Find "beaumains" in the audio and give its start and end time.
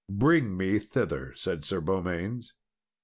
1.79-2.53